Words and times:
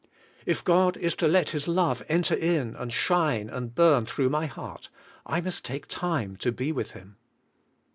If 0.47 0.63
God 0.63 0.97
is 0.97 1.13
to 1.17 1.27
let 1.27 1.51
his 1.51 1.67
love 1.67 2.01
enter 2.09 2.33
in 2.33 2.75
and 2.75 2.91
shine 2.91 3.49
and 3.51 3.75
burn 3.75 4.07
through 4.07 4.29
my 4.31 4.47
heart, 4.47 4.89
I 5.27 5.41
must 5.41 5.63
take 5.63 5.85
time 5.87 6.37
to 6.37 6.51
be 6.51 6.71
with 6.71 6.93
Him. 6.93 7.17